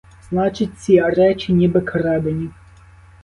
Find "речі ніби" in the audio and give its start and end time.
1.01-1.81